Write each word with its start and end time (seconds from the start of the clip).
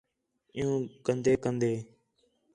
عِیُّوں 0.55 0.77
کندے 1.05 1.33
کندے 1.43 1.73